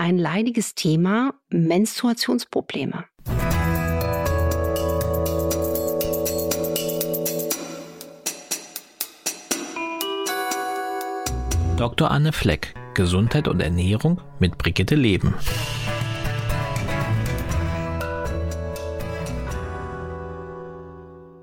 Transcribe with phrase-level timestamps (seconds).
[0.00, 3.04] ein leidiges Thema, Menstruationsprobleme.
[11.76, 12.10] Dr.
[12.10, 15.34] Anne Fleck, Gesundheit und Ernährung mit Brigitte Leben.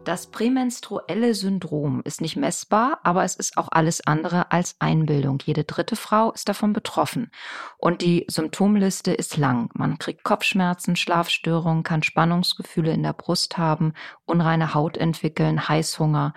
[0.07, 5.39] Das prämenstruelle Syndrom ist nicht messbar, aber es ist auch alles andere als Einbildung.
[5.43, 7.29] Jede dritte Frau ist davon betroffen.
[7.77, 9.69] Und die Symptomliste ist lang.
[9.73, 13.91] Man kriegt Kopfschmerzen, Schlafstörungen, kann Spannungsgefühle in der Brust haben,
[14.23, 16.33] unreine Haut entwickeln, Heißhunger.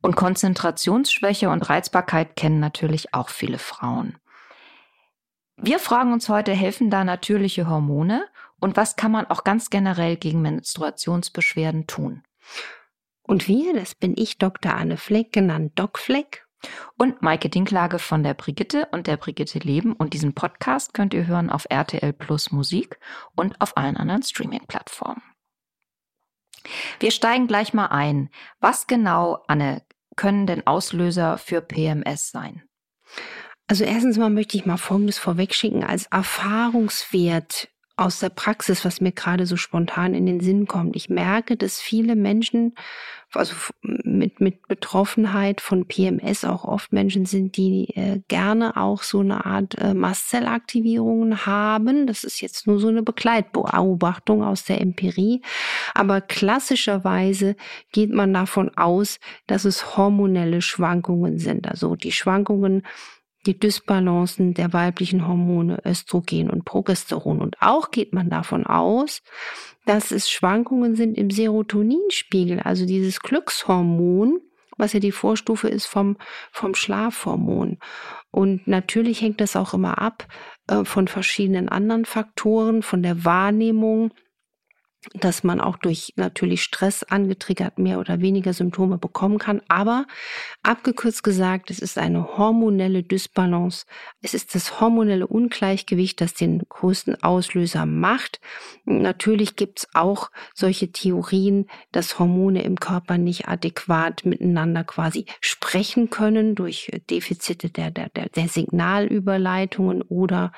[0.00, 4.16] Und Konzentrationsschwäche und Reizbarkeit kennen natürlich auch viele Frauen.
[5.56, 8.28] Wir fragen uns heute, helfen da natürliche Hormone
[8.60, 12.22] und was kann man auch ganz generell gegen Menstruationsbeschwerden tun?
[13.28, 14.74] Und wir, das bin ich, Dr.
[14.74, 16.46] Anne Fleck, genannt Doc Fleck.
[16.96, 19.92] Und Maike Dinklage von der Brigitte und der Brigitte Leben.
[19.92, 22.98] Und diesen Podcast könnt ihr hören auf RTL Plus Musik
[23.36, 25.22] und auf allen anderen Streaming-Plattformen.
[27.00, 28.30] Wir steigen gleich mal ein.
[28.60, 29.82] Was genau, Anne,
[30.16, 32.62] können denn Auslöser für PMS sein?
[33.68, 37.68] Also erstens mal möchte ich mal Folgendes vorwegschicken als Erfahrungswert
[37.98, 40.94] aus der Praxis, was mir gerade so spontan in den Sinn kommt.
[40.94, 42.74] Ich merke, dass viele Menschen,
[43.32, 49.20] also mit, mit Betroffenheit von PMS auch oft Menschen sind, die äh, gerne auch so
[49.20, 52.06] eine Art äh, Mastzellaktivierungen haben.
[52.06, 55.42] Das ist jetzt nur so eine Begleitbeobachtung aus der Empirie.
[55.92, 57.56] Aber klassischerweise
[57.92, 61.66] geht man davon aus, dass es hormonelle Schwankungen sind.
[61.66, 62.84] Also die Schwankungen
[63.48, 67.40] die Dysbalancen der weiblichen Hormone Östrogen und Progesteron.
[67.40, 69.22] Und auch geht man davon aus,
[69.86, 74.38] dass es Schwankungen sind im Serotoninspiegel, also dieses Glückshormon,
[74.76, 76.18] was ja die Vorstufe ist vom,
[76.52, 77.78] vom Schlafhormon.
[78.30, 80.28] Und natürlich hängt das auch immer ab
[80.68, 84.12] äh, von verschiedenen anderen Faktoren, von der Wahrnehmung
[85.14, 89.62] dass man auch durch natürlich Stress angetriggert mehr oder weniger Symptome bekommen kann.
[89.68, 90.06] Aber
[90.62, 93.86] abgekürzt gesagt, es ist eine hormonelle Dysbalance.
[94.22, 98.40] Es ist das hormonelle Ungleichgewicht, das den größten Auslöser macht.
[98.84, 106.10] Natürlich gibt es auch solche Theorien, dass Hormone im Körper nicht adäquat miteinander quasi sprechen
[106.10, 110.52] können durch Defizite der, der, der, Signalüberleitungen oder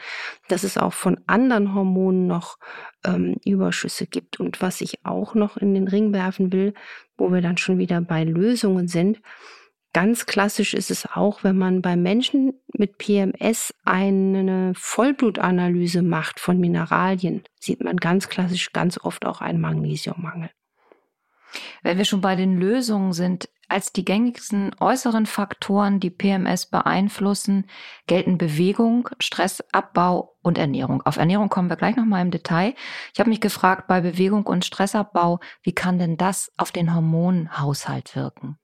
[0.49, 2.59] dass es auch von anderen Hormonen noch
[3.05, 4.30] ähm, Überschüsse gibt.
[4.39, 6.75] Und was ich auch noch in den Ring werfen will,
[7.17, 9.21] wo wir dann schon wieder bei Lösungen sind,
[9.93, 16.61] Ganz klassisch ist es auch, wenn man bei Menschen mit PMS eine Vollblutanalyse macht von
[16.61, 20.51] Mineralien, sieht man ganz klassisch ganz oft auch einen Magnesiummangel.
[21.83, 27.67] Wenn wir schon bei den Lösungen sind, als die gängigsten äußeren Faktoren, die PMS beeinflussen,
[28.07, 31.03] gelten Bewegung, Stressabbau und Ernährung.
[31.03, 32.75] Auf Ernährung kommen wir gleich nochmal im Detail.
[33.15, 38.17] Ich habe mich gefragt, bei Bewegung und Stressabbau, wie kann denn das auf den Hormonhaushalt
[38.17, 38.60] wirken?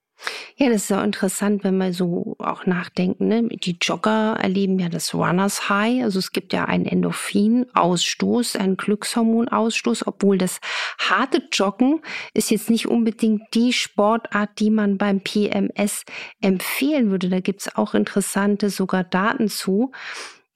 [0.57, 3.29] Ja, das ist auch interessant, wenn wir so auch nachdenken.
[3.29, 3.49] Ne?
[3.49, 6.03] Die Jogger erleben ja das Runners High.
[6.03, 10.61] Also es gibt ja einen Endorphin-Ausstoß, einen Glückshormonausstoß, obwohl das
[10.99, 12.01] harte Joggen
[12.33, 16.05] ist jetzt nicht unbedingt die Sportart, die man beim PMS
[16.41, 17.29] empfehlen würde.
[17.29, 19.93] Da gibt's auch interessante sogar Daten zu.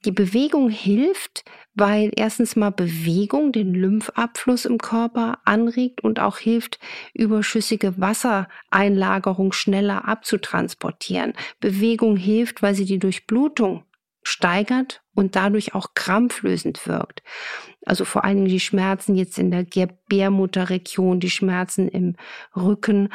[0.03, 1.43] Die Bewegung hilft,
[1.75, 6.79] weil erstens mal Bewegung den Lymphabfluss im Körper anregt und auch hilft,
[7.13, 11.33] überschüssige Wassereinlagerung schneller abzutransportieren.
[11.59, 13.83] Bewegung hilft, weil sie die Durchblutung
[14.23, 17.23] steigert und dadurch auch krampflösend wirkt.
[17.85, 22.15] Also vor allen Dingen die Schmerzen jetzt in der Gebärmutterregion, die Schmerzen im
[22.55, 23.09] Rücken.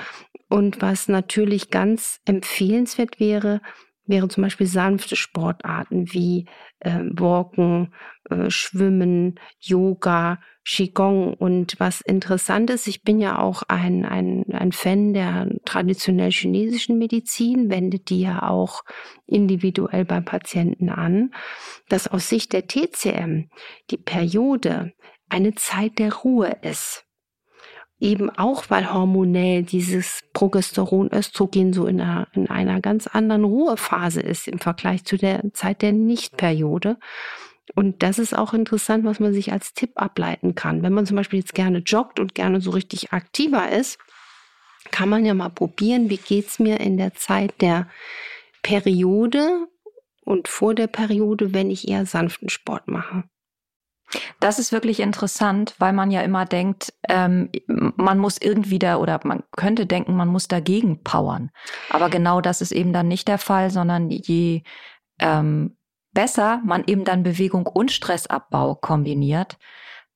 [0.49, 3.61] Und was natürlich ganz empfehlenswert wäre,
[4.07, 6.47] wären zum Beispiel sanfte Sportarten wie
[6.81, 7.95] äh, Walken,
[8.31, 11.35] äh, Schwimmen, Yoga, Qigong.
[11.35, 16.99] Und was interessant ist, ich bin ja auch ein, ein, ein Fan der traditionell chinesischen
[16.99, 18.83] Medizin, wendet die ja auch
[19.27, 21.33] individuell beim Patienten an,
[21.89, 23.49] dass aus Sicht der TCM
[23.91, 24.93] die Periode
[25.29, 27.06] eine Zeit der Ruhe ist
[27.99, 34.21] eben auch, weil hormonell dieses Progesteron, Östrogen so in einer, in einer ganz anderen Ruhephase
[34.21, 36.99] ist im Vergleich zu der Zeit der Nichtperiode.
[37.75, 40.83] Und das ist auch interessant, was man sich als Tipp ableiten kann.
[40.83, 43.99] Wenn man zum Beispiel jetzt gerne joggt und gerne so richtig aktiver ist,
[44.91, 47.89] kann man ja mal probieren, wie geht's mir in der Zeit der
[48.63, 49.67] Periode
[50.25, 53.25] und vor der Periode, wenn ich eher sanften Sport mache.
[54.41, 59.21] Das ist wirklich interessant, weil man ja immer denkt, ähm, man muss irgendwie da oder
[59.25, 61.51] man könnte denken, man muss dagegen powern.
[61.91, 64.63] Aber genau das ist eben dann nicht der Fall, sondern je
[65.19, 65.77] ähm,
[66.13, 69.59] besser man eben dann Bewegung und Stressabbau kombiniert.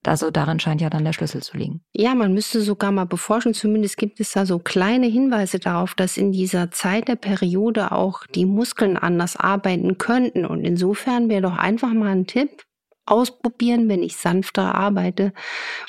[0.02, 1.82] Also darin scheint ja dann der Schlüssel zu liegen.
[1.92, 3.52] Ja, man müsste sogar mal beforschen.
[3.52, 8.26] Zumindest gibt es da so kleine Hinweise darauf, dass in dieser Zeit der Periode auch
[8.34, 10.46] die Muskeln anders arbeiten könnten.
[10.46, 12.64] Und insofern wäre doch einfach mal ein Tipp,
[13.10, 15.32] ausprobieren, wenn ich sanfter arbeite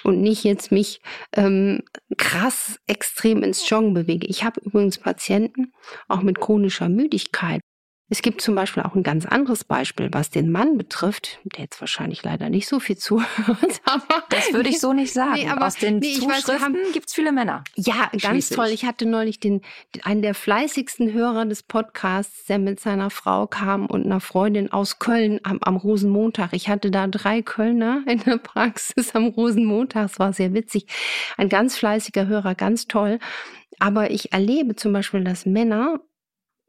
[0.04, 1.02] und nicht jetzt mich
[1.34, 1.84] ähm,
[2.18, 4.28] krass extrem ins Joggen bewege.
[4.28, 5.74] Ich habe übrigens Patienten
[6.08, 7.62] auch mit chronischer Müdigkeit,
[8.12, 11.80] es gibt zum Beispiel auch ein ganz anderes Beispiel, was den Mann betrifft, der jetzt
[11.80, 13.28] wahrscheinlich leider nicht so viel zuhört.
[13.86, 15.36] Aber das würde ich so nicht sagen.
[15.36, 17.64] Nee, aber Aus den nee, Zuschriften gibt es viele Männer.
[17.76, 18.68] Ja, ganz toll.
[18.68, 19.62] Ich hatte neulich den,
[20.04, 25.00] einen der fleißigsten Hörer des Podcasts, der mit seiner Frau kam und einer Freundin aus
[25.00, 26.52] Köln am, am Rosenmontag.
[26.52, 30.08] Ich hatte da drei Kölner in der Praxis am Rosenmontag.
[30.12, 30.86] Es war sehr witzig.
[31.38, 33.20] Ein ganz fleißiger Hörer, ganz toll.
[33.80, 36.02] Aber ich erlebe zum Beispiel, dass Männer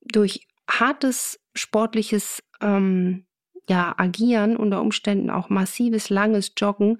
[0.04, 0.46] durch
[0.80, 3.26] hartes sportliches ähm,
[3.68, 6.98] ja, Agieren, unter Umständen auch massives, langes Joggen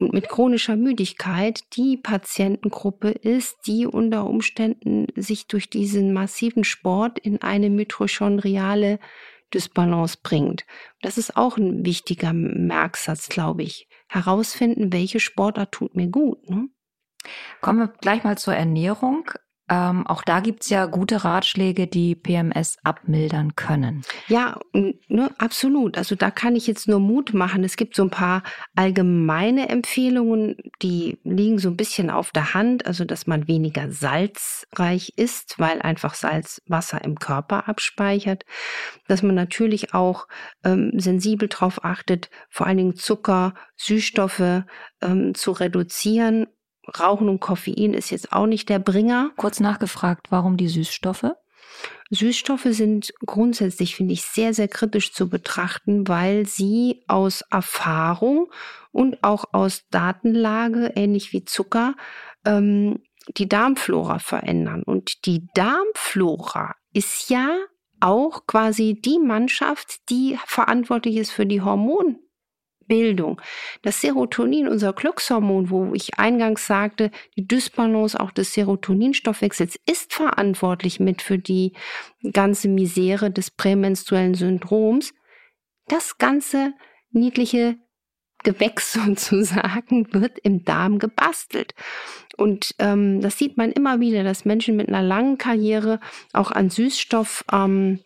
[0.00, 7.42] mit chronischer Müdigkeit die Patientengruppe ist, die unter Umständen sich durch diesen massiven Sport in
[7.42, 8.98] eine mitochondriale
[9.52, 10.64] Dysbalance bringt.
[11.02, 13.88] Das ist auch ein wichtiger Merksatz, glaube ich.
[14.08, 16.48] Herausfinden, welche Sportart tut mir gut.
[16.48, 16.68] Ne?
[17.60, 19.30] Kommen wir gleich mal zur Ernährung.
[19.70, 24.02] Ähm, auch da gibt's ja gute Ratschläge, die PMS abmildern können.
[24.26, 25.96] Ja, ne, absolut.
[25.96, 27.62] Also da kann ich jetzt nur Mut machen.
[27.62, 28.42] Es gibt so ein paar
[28.74, 32.86] allgemeine Empfehlungen, die liegen so ein bisschen auf der Hand.
[32.86, 38.44] Also dass man weniger salzreich isst, weil einfach Salz Wasser im Körper abspeichert.
[39.06, 40.26] Dass man natürlich auch
[40.64, 44.64] ähm, sensibel darauf achtet, vor allen Dingen Zucker, Süßstoffe
[45.00, 46.48] ähm, zu reduzieren
[46.98, 49.30] Rauchen und Koffein ist jetzt auch nicht der Bringer.
[49.36, 51.32] Kurz nachgefragt, warum die Süßstoffe?
[52.10, 58.50] Süßstoffe sind grundsätzlich, finde ich, sehr, sehr kritisch zu betrachten, weil sie aus Erfahrung
[58.90, 61.94] und auch aus Datenlage, ähnlich wie Zucker,
[62.44, 62.98] ähm,
[63.36, 64.82] die Darmflora verändern.
[64.82, 67.48] Und die Darmflora ist ja
[68.00, 72.18] auch quasi die Mannschaft, die verantwortlich ist für die Hormon
[72.90, 73.40] Bildung.
[73.82, 80.98] Das Serotonin, unser Glückshormon, wo ich eingangs sagte, die Dysbalance auch des Serotoninstoffwechsels ist verantwortlich
[80.98, 81.74] mit für die
[82.32, 85.14] ganze Misere des prämenstruellen Syndroms.
[85.86, 86.74] Das ganze
[87.12, 87.76] niedliche
[88.42, 91.76] Gewächs sozusagen wird im Darm gebastelt.
[92.36, 96.00] Und ähm, das sieht man immer wieder, dass Menschen mit einer langen Karriere
[96.32, 98.00] auch an Süßstoff ähm,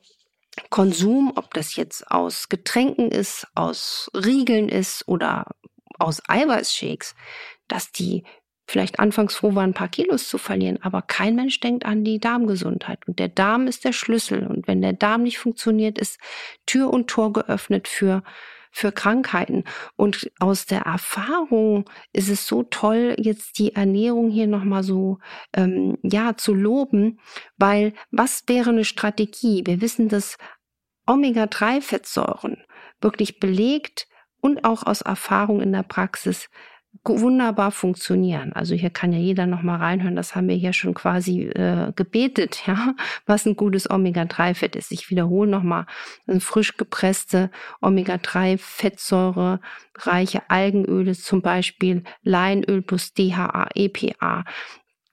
[0.71, 5.47] Konsum, ob das jetzt aus Getränken ist, aus Riegeln ist oder
[5.99, 7.15] aus Eiweißshakes,
[7.69, 8.25] dass die
[8.67, 12.19] vielleicht anfangs froh waren, ein paar Kilos zu verlieren, aber kein Mensch denkt an die
[12.19, 13.07] Darmgesundheit.
[13.07, 14.47] Und der Darm ist der Schlüssel.
[14.47, 16.19] Und wenn der Darm nicht funktioniert, ist
[16.67, 18.23] Tür und Tor geöffnet für
[18.75, 19.65] für Krankheiten.
[19.97, 25.19] Und aus der Erfahrung ist es so toll, jetzt die Ernährung hier nochmal so
[25.55, 27.21] ähm, ja zu loben,
[27.57, 29.63] weil was wäre eine Strategie?
[29.65, 30.37] Wir wissen, dass
[31.07, 32.65] Omega-3-Fettsäuren
[33.01, 34.09] wirklich belegt
[34.41, 36.51] und auch aus Erfahrung in der Praxis
[37.05, 38.53] wunderbar funktionieren.
[38.53, 40.17] Also hier kann ja jeder noch mal reinhören.
[40.17, 42.95] Das haben wir hier schon quasi äh, gebetet, ja,
[43.27, 44.93] was ein gutes Omega-3-Fett ist.
[44.93, 45.87] Ich wiederhole noch mal:
[46.27, 47.51] eine frisch gepresste
[47.81, 49.61] Omega-3-Fettsäure
[49.97, 54.45] reiche Algenöle, zum Beispiel Leinöl plus DHA, EPA.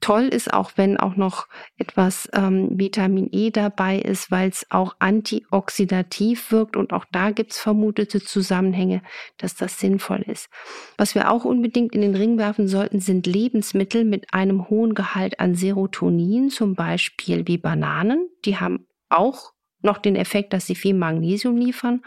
[0.01, 4.95] Toll ist auch, wenn auch noch etwas ähm, Vitamin E dabei ist, weil es auch
[4.97, 9.03] antioxidativ wirkt und auch da gibt es vermutete Zusammenhänge,
[9.37, 10.49] dass das sinnvoll ist.
[10.97, 15.39] Was wir auch unbedingt in den Ring werfen sollten, sind Lebensmittel mit einem hohen Gehalt
[15.39, 18.27] an Serotonin, zum Beispiel wie Bananen.
[18.43, 19.53] Die haben auch
[19.83, 22.01] noch den Effekt, dass sie viel Magnesium liefern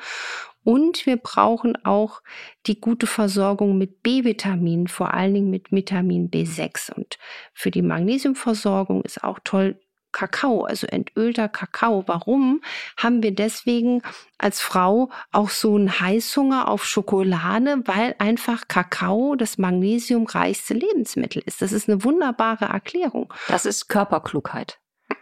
[0.64, 2.23] und wir brauchen auch
[2.66, 6.92] die gute Versorgung mit B-Vitaminen, vor allen Dingen mit Vitamin B6.
[6.92, 7.18] Und
[7.52, 9.78] für die Magnesiumversorgung ist auch toll
[10.14, 12.04] Kakao, also entölter Kakao.
[12.06, 12.62] Warum
[12.97, 14.00] haben wir deswegen
[14.38, 17.83] als Frau auch so einen Heißhunger auf Schokolade?
[17.85, 21.61] Weil einfach Kakao das magnesiumreichste Lebensmittel ist.
[21.61, 23.35] Das ist eine wunderbare Erklärung.
[23.49, 24.78] Das ist Körperklugheit.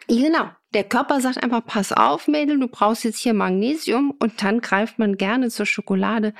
[0.08, 0.50] Genau.
[0.74, 4.98] Der Körper sagt einfach, pass auf, Mädel, du brauchst jetzt hier Magnesium und dann greift
[4.98, 6.32] man gerne zur Schokolade.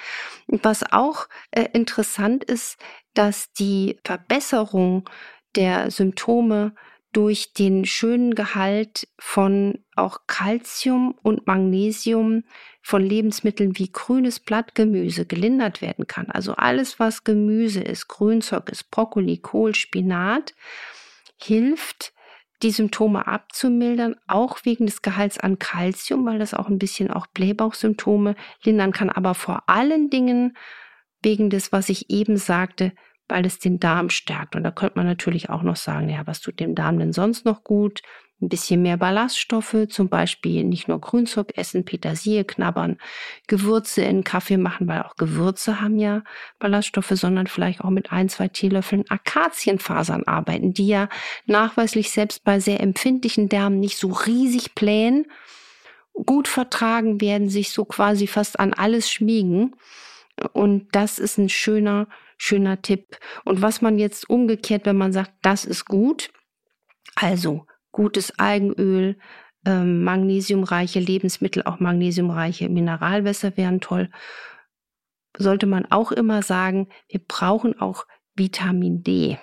[0.47, 2.79] Was auch äh, interessant ist,
[3.15, 5.09] dass die Verbesserung
[5.55, 6.75] der Symptome
[7.13, 12.45] durch den schönen Gehalt von auch Calcium und Magnesium
[12.81, 16.31] von Lebensmitteln wie grünes Blattgemüse gelindert werden kann.
[16.31, 20.55] Also alles, was Gemüse ist, Grünzeug ist, Brokkoli, Kohl, Spinat,
[21.37, 22.15] hilft
[22.63, 27.27] die Symptome abzumildern, auch wegen des Gehalts an Kalzium, weil das auch ein bisschen auch
[27.29, 30.57] Blähbauchsymptome lindern kann, aber vor allen Dingen
[31.23, 32.93] wegen des, was ich eben sagte,
[33.29, 34.57] weil es den Darm stärkt.
[34.57, 37.45] Und da könnte man natürlich auch noch sagen, ja, was tut dem Darm denn sonst
[37.45, 38.03] noch gut?
[38.43, 42.99] Ein bisschen mehr Ballaststoffe, zum Beispiel nicht nur Grünzeug essen, Petersilie knabbern,
[43.47, 46.25] Gewürze in Kaffee machen, weil auch Gewürze haben ja
[46.59, 51.09] Ballaststoffe, sondern vielleicht auch mit ein, zwei Teelöffeln Akazienfasern arbeiten, die ja
[51.47, 55.27] nachweislich selbst bei sehr empfindlichen Darmen nicht so riesig plänen,
[56.13, 59.77] gut vertragen werden, sich so quasi fast an alles schmiegen.
[60.53, 62.09] Und das ist ein schöner,
[62.39, 63.19] schöner Tipp.
[63.45, 66.31] Und was man jetzt umgekehrt, wenn man sagt, das ist gut,
[67.15, 69.19] also gutes Algenöl,
[69.65, 74.11] ähm, magnesiumreiche Lebensmittel, auch magnesiumreiche Mineralwässer wären toll.
[75.37, 79.39] Sollte man auch immer sagen, wir brauchen auch Vitamin D.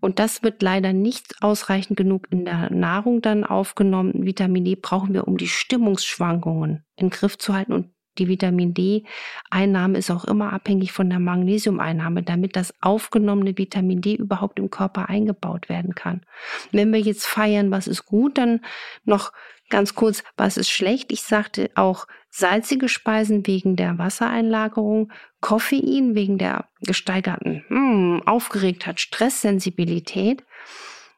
[0.00, 4.26] Und das wird leider nicht ausreichend genug in der Nahrung dann aufgenommen.
[4.26, 9.98] Vitamin D brauchen wir, um die Stimmungsschwankungen in Griff zu halten und die Vitamin D-Einnahme
[9.98, 15.08] ist auch immer abhängig von der Magnesiumeinnahme, damit das aufgenommene Vitamin D überhaupt im Körper
[15.08, 16.22] eingebaut werden kann.
[16.70, 18.60] Wenn wir jetzt feiern, was ist gut, dann
[19.04, 19.32] noch
[19.70, 21.10] ganz kurz, was ist schlecht.
[21.12, 30.44] Ich sagte auch salzige Speisen wegen der Wassereinlagerung, Koffein wegen der gesteigerten hm, Aufgeregtheit, Stresssensibilität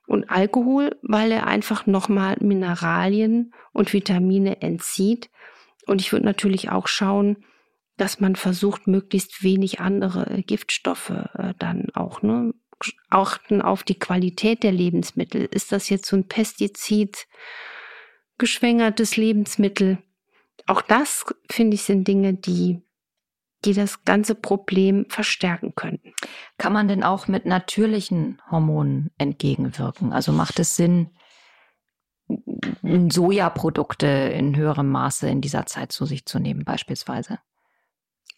[0.07, 5.31] und Alkohol, weil er einfach nochmal Mineralien und Vitamine entzieht,
[5.87, 7.45] und ich würde natürlich auch schauen,
[7.97, 12.53] dass man versucht, möglichst wenig andere äh, Giftstoffe äh, dann auch, ne?
[13.09, 15.45] Achten auf die Qualität der Lebensmittel.
[15.45, 17.27] Ist das jetzt so ein Pestizid
[18.37, 19.99] geschwängertes Lebensmittel?
[20.67, 22.83] Auch das, finde ich, sind Dinge, die,
[23.65, 26.13] die das ganze Problem verstärken könnten.
[26.59, 30.13] Kann man denn auch mit natürlichen Hormonen entgegenwirken?
[30.13, 31.11] Also macht es Sinn,
[33.11, 37.39] Sojaprodukte in höherem Maße in dieser Zeit zu sich zu nehmen, beispielsweise?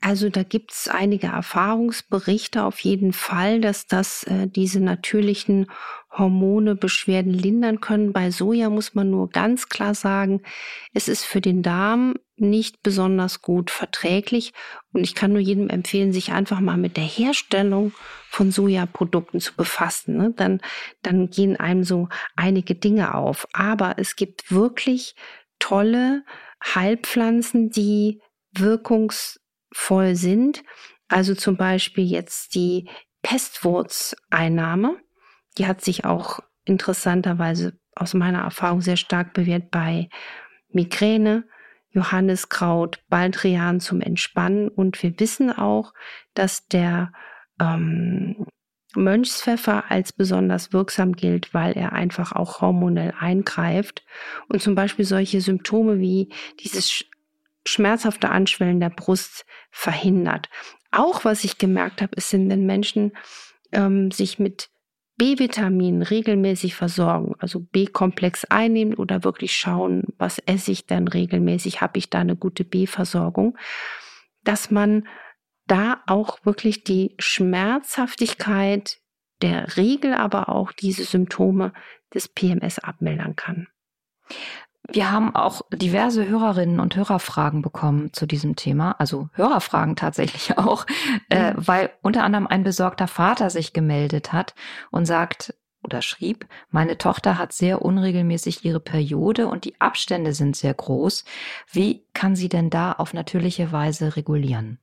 [0.01, 5.67] Also da gibt es einige Erfahrungsberichte auf jeden Fall, dass das äh, diese natürlichen
[6.11, 8.13] Hormone Beschwerden lindern können.
[8.13, 10.43] Bei Soja muss man nur ganz klar sagen,
[10.93, 14.53] es ist für den Darm nicht besonders gut verträglich
[14.93, 17.93] und ich kann nur jedem empfehlen, sich einfach mal mit der Herstellung
[18.29, 20.17] von Sojaprodukten zu befassen.
[20.17, 20.33] Ne?
[20.37, 20.61] Dann,
[21.03, 23.47] dann gehen einem so einige Dinge auf.
[23.53, 25.15] Aber es gibt wirklich
[25.59, 26.25] tolle
[26.63, 28.21] Heilpflanzen, die
[28.53, 30.63] wirkungsvoll sind.
[31.09, 32.89] Also zum Beispiel jetzt die
[33.23, 34.97] Pestwurzeinnahme.
[35.59, 40.11] Die hat sich auch interessanterweise aus meiner Erfahrung sehr stark bewährt bei
[40.69, 41.49] Migräne,
[41.97, 44.69] Johanniskraut, Baldrian zum Entspannen.
[44.69, 45.95] Und wir wissen auch,
[46.35, 47.11] dass der
[47.59, 48.47] ähm,
[48.95, 54.05] Mönchspfeffer als besonders wirksam gilt, weil er einfach auch hormonell eingreift
[54.49, 57.05] und zum Beispiel solche Symptome wie dieses
[57.67, 60.49] schmerzhafte Anschwellen der Brust verhindert.
[60.93, 63.13] Auch was ich gemerkt habe, ist, wenn Menschen
[63.73, 64.69] ähm, sich mit
[65.17, 71.99] B-Vitamin regelmäßig versorgen, also B-Komplex einnehmen oder wirklich schauen, was esse ich denn regelmäßig, habe
[71.99, 73.57] ich da eine gute B-Versorgung,
[74.45, 75.09] dass man
[75.67, 78.99] da auch wirklich die Schmerzhaftigkeit
[79.43, 81.73] der Regel, aber auch diese Symptome
[82.15, 83.69] des PMS abmildern kann.
[84.89, 90.87] Wir haben auch diverse Hörerinnen und Hörerfragen bekommen zu diesem Thema, also Hörerfragen tatsächlich auch,
[91.31, 91.67] äh, mhm.
[91.67, 94.55] weil unter anderem ein besorgter Vater sich gemeldet hat
[94.91, 100.57] und sagt oder schrieb, meine Tochter hat sehr unregelmäßig ihre Periode und die Abstände sind
[100.57, 101.25] sehr groß.
[101.71, 104.79] Wie kann sie denn da auf natürliche Weise regulieren?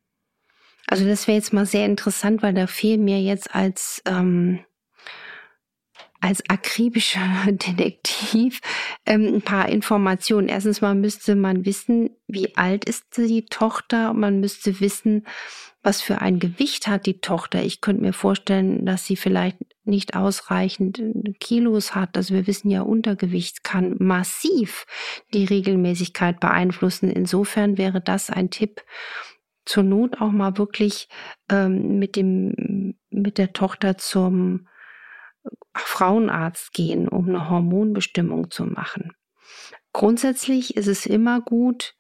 [0.88, 4.60] Also das wäre jetzt mal sehr interessant, weil da fehlen mir jetzt als ähm,
[6.24, 8.62] als akribischer Detektiv
[9.06, 10.48] ähm, ein paar Informationen.
[10.48, 14.14] Erstens mal müsste man wissen, wie alt ist die Tochter.
[14.14, 15.28] Man müsste wissen,
[15.82, 17.62] was für ein Gewicht hat die Tochter.
[17.62, 21.04] Ich könnte mir vorstellen, dass sie vielleicht nicht ausreichend
[21.42, 22.16] Kilos hat.
[22.16, 24.86] Also wir wissen ja, Untergewicht kann massiv
[25.34, 27.12] die Regelmäßigkeit beeinflussen.
[27.12, 28.82] Insofern wäre das ein Tipp,
[29.66, 31.08] zur Not auch mal wirklich
[31.50, 34.68] ähm, mit dem mit der Tochter zum
[35.76, 39.14] Frauenarzt gehen, um eine Hormonbestimmung zu machen.
[39.92, 41.96] Grundsätzlich ist es immer gut,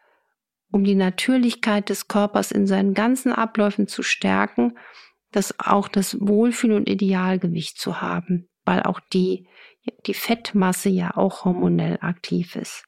[0.71, 4.77] um die Natürlichkeit des Körpers in seinen ganzen Abläufen zu stärken,
[5.31, 9.47] das auch das Wohlfühl und Idealgewicht zu haben, weil auch die,
[10.05, 12.85] die Fettmasse ja auch hormonell aktiv ist.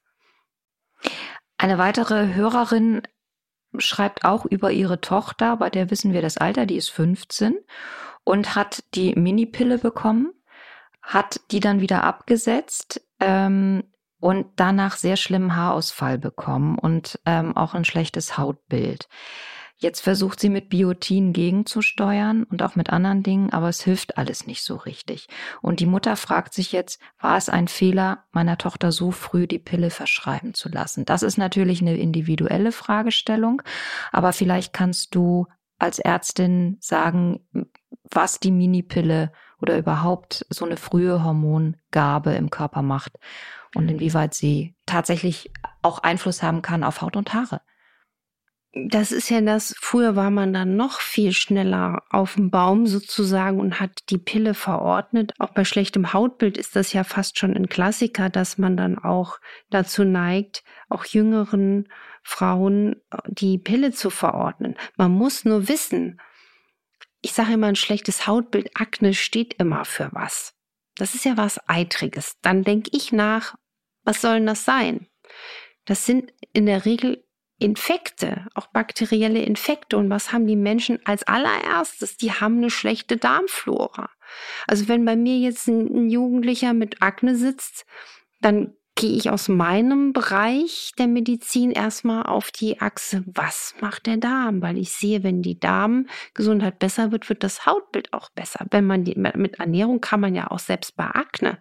[1.57, 3.03] Eine weitere Hörerin
[3.77, 7.55] schreibt auch über ihre Tochter, bei der wissen wir das Alter, die ist 15
[8.23, 10.34] und hat die Minipille bekommen
[11.05, 13.83] hat die dann wieder abgesetzt, ähm,
[14.25, 19.07] und danach sehr schlimmen Haarausfall bekommen und ähm, auch ein schlechtes Hautbild.
[19.77, 24.47] Jetzt versucht sie mit Biotin gegenzusteuern und auch mit anderen Dingen, aber es hilft alles
[24.47, 25.27] nicht so richtig.
[25.61, 29.59] Und die Mutter fragt sich jetzt, war es ein Fehler, meiner Tochter so früh die
[29.59, 31.05] Pille verschreiben zu lassen?
[31.05, 33.61] Das ist natürlich eine individuelle Fragestellung,
[34.11, 35.45] aber vielleicht kannst du
[35.77, 37.45] als Ärztin sagen,
[38.09, 39.33] was die Minipille
[39.65, 43.17] oder überhaupt so eine frühe Hormongabe im Körper macht
[43.73, 47.61] und inwieweit sie tatsächlich auch Einfluss haben kann auf Haut und Haare
[48.75, 53.59] das ist ja das, früher war man dann noch viel schneller auf dem Baum sozusagen
[53.61, 55.33] und hat die Pille verordnet.
[55.39, 59.39] Auch bei schlechtem Hautbild ist das ja fast schon ein Klassiker, dass man dann auch
[59.69, 61.87] dazu neigt, auch jüngeren
[62.21, 64.75] Frauen die Pille zu verordnen.
[64.97, 66.19] Man muss nur wissen,
[67.25, 70.53] ich sage immer, ein schlechtes Hautbild, Akne steht immer für was.
[70.95, 72.37] Das ist ja was Eitriges.
[72.43, 73.55] Dann denke ich nach,
[74.03, 75.07] was soll denn das sein?
[75.85, 77.25] Das sind in der Regel
[77.57, 79.97] Infekte, auch bakterielle Infekte.
[79.97, 82.15] Und was haben die Menschen als allererstes?
[82.17, 84.11] Die haben eine schlechte Darmflora.
[84.67, 87.87] Also wenn bei mir jetzt ein, ein Jugendlicher mit Akne sitzt,
[88.39, 94.17] dann gehe ich aus meinem Bereich der Medizin erstmal auf die Achse, was macht der
[94.17, 94.61] Darm?
[94.61, 98.65] Weil ich sehe, wenn die Darmgesundheit besser wird, wird das Hautbild auch besser.
[98.71, 101.59] Wenn man die, mit Ernährung kann man ja auch selbst bei Akne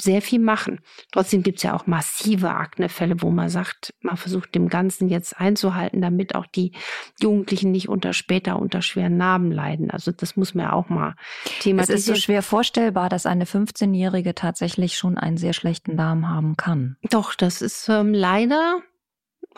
[0.00, 0.80] sehr viel machen.
[1.12, 5.38] Trotzdem gibt es ja auch massive Aknefälle, wo man sagt, man versucht dem Ganzen jetzt
[5.38, 6.72] einzuhalten, damit auch die
[7.20, 9.90] Jugendlichen nicht unter später unter schweren Narben leiden.
[9.90, 11.14] Also das muss man ja auch mal
[11.60, 11.98] thematisieren.
[11.98, 16.56] Es ist so schwer vorstellbar, dass eine 15-Jährige tatsächlich schon einen sehr schlechten Darm haben
[16.56, 16.96] kann.
[17.10, 18.82] Doch, das ist ähm, leider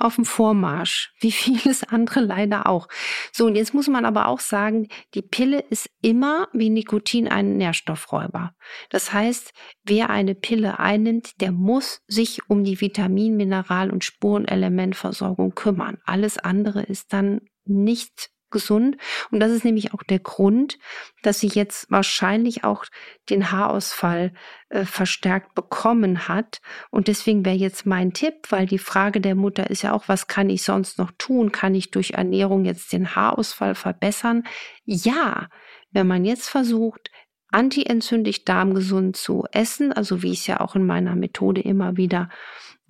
[0.00, 2.88] auf dem Vormarsch, wie vieles andere leider auch.
[3.32, 7.56] So, und jetzt muss man aber auch sagen, die Pille ist immer wie Nikotin ein
[7.56, 8.54] Nährstoffräuber.
[8.90, 9.52] Das heißt,
[9.84, 15.98] wer eine Pille einnimmt, der muss sich um die Vitamin-, Mineral- und Spurenelementversorgung kümmern.
[16.04, 18.96] Alles andere ist dann nicht gesund.
[19.30, 20.78] Und das ist nämlich auch der Grund,
[21.22, 22.84] dass sie jetzt wahrscheinlich auch
[23.30, 24.32] den Haarausfall
[24.68, 26.61] äh, verstärkt bekommen hat.
[26.90, 30.26] Und deswegen wäre jetzt mein Tipp, weil die Frage der Mutter ist ja auch, was
[30.26, 31.52] kann ich sonst noch tun?
[31.52, 34.44] Kann ich durch Ernährung jetzt den Haarausfall verbessern?
[34.84, 35.48] Ja,
[35.90, 37.11] wenn man jetzt versucht,
[37.50, 42.28] antientzündlich darmgesund zu essen, also wie ich es ja auch in meiner Methode immer wieder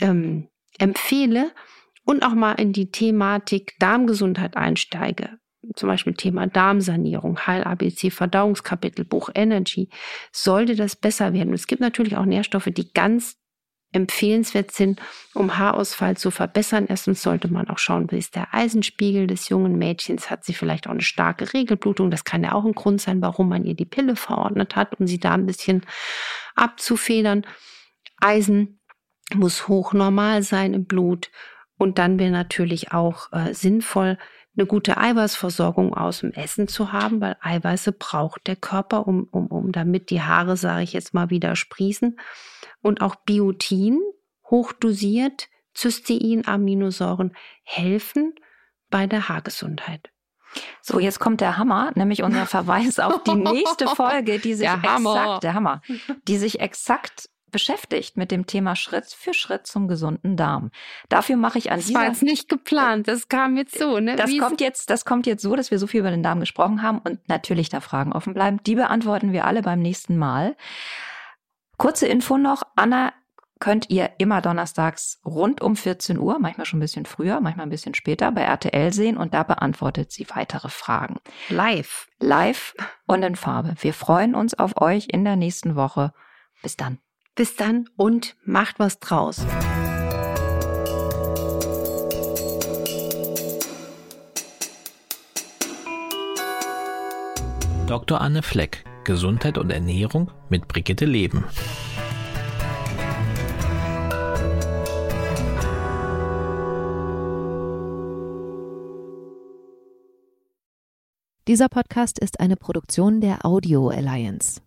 [0.01, 1.53] ähm, empfehle,
[2.09, 5.39] und auch mal in die Thematik Darmgesundheit einsteige,
[5.75, 9.89] zum Beispiel Thema Darmsanierung, Heil-ABC, Verdauungskapitel, Buch Energy,
[10.33, 11.53] sollte das besser werden.
[11.53, 13.37] es gibt natürlich auch Nährstoffe, die ganz
[13.93, 15.01] empfehlenswert sind,
[15.35, 16.87] um Haarausfall zu verbessern.
[16.89, 20.87] Erstens sollte man auch schauen, wie ist der Eisenspiegel des jungen Mädchens, hat sie vielleicht
[20.87, 22.11] auch eine starke Regelblutung.
[22.11, 25.07] Das kann ja auch ein Grund sein, warum man ihr die Pille verordnet hat, um
[25.07, 25.87] sie da ein bisschen
[26.55, 27.47] abzufedern.
[28.21, 28.81] Eisen
[29.35, 31.31] muss hochnormal sein im Blut.
[31.79, 34.19] Und dann wäre natürlich auch äh, sinnvoll,
[34.59, 39.47] eine gute Eiweißversorgung aus dem Essen zu haben, weil Eiweiße braucht der Körper, um, um,
[39.47, 42.19] um damit die Haare, sage ich jetzt mal, wieder sprießen.
[42.83, 44.01] Und auch Biotin,
[44.51, 48.35] hochdosiert, Cystein, Aminosäuren helfen
[48.91, 50.11] bei der Haargesundheit.
[50.83, 54.83] So, jetzt kommt der Hammer, nämlich unser Verweis auf die nächste Folge, die sich der
[54.83, 55.83] exakt, der Hammer,
[56.27, 60.71] die sich exakt beschäftigt mit dem Thema Schritt für Schritt zum gesunden Darm.
[61.09, 64.17] Dafür mache ich an das war jetzt nicht geplant, das kam jetzt so, ne?
[64.17, 66.83] Das kommt jetzt, das kommt jetzt so, dass wir so viel über den Darm gesprochen
[66.83, 68.61] haben und natürlich da Fragen offen bleiben.
[68.65, 70.57] Die beantworten wir alle beim nächsten Mal.
[71.77, 72.63] Kurze Info noch.
[72.77, 73.13] Anna
[73.61, 77.71] könnt ihr immer donnerstags rund um 14 Uhr, manchmal schon ein bisschen früher, manchmal ein
[77.71, 81.17] bisschen später bei RTL sehen und da beantwortet sie weitere Fragen.
[81.49, 82.09] Live.
[82.21, 82.75] Live
[83.07, 83.75] und in Farbe.
[83.81, 86.13] Wir freuen uns auf euch in der nächsten Woche.
[86.63, 86.99] Bis dann.
[87.39, 89.47] Bis dann und macht was draus.
[97.87, 98.21] Dr.
[98.21, 101.45] Anne Fleck, Gesundheit und Ernährung mit Brigitte Leben.
[111.47, 114.61] Dieser Podcast ist eine Produktion der Audio Alliance.